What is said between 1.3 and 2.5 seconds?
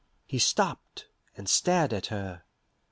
and stared at her.